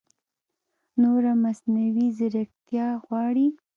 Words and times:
نوره 1.01 1.31
مصنعوي 1.43 2.07
ځېرکتیا 2.17 2.87
غواړي 3.03 3.47